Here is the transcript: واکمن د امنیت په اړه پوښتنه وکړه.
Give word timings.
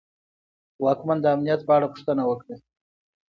واکمن 0.83 1.17
د 1.21 1.25
امنیت 1.35 1.61
په 1.67 1.71
اړه 1.77 1.87
پوښتنه 1.93 2.23
وکړه. 2.25 2.55